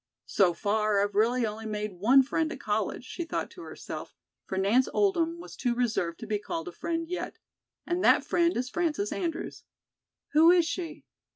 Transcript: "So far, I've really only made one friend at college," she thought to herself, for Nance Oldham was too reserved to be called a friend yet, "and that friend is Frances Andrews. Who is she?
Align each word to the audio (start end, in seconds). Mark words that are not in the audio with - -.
"So 0.25 0.55
far, 0.55 0.99
I've 0.99 1.13
really 1.13 1.45
only 1.45 1.67
made 1.67 1.93
one 1.99 2.23
friend 2.23 2.51
at 2.51 2.59
college," 2.59 3.05
she 3.05 3.23
thought 3.23 3.51
to 3.51 3.61
herself, 3.61 4.15
for 4.47 4.57
Nance 4.57 4.89
Oldham 4.95 5.39
was 5.39 5.55
too 5.55 5.75
reserved 5.75 6.19
to 6.21 6.25
be 6.25 6.39
called 6.39 6.67
a 6.67 6.71
friend 6.71 7.07
yet, 7.07 7.37
"and 7.85 8.03
that 8.03 8.25
friend 8.25 8.57
is 8.57 8.67
Frances 8.67 9.11
Andrews. 9.11 9.63
Who 10.31 10.49
is 10.49 10.65
she? 10.65 11.05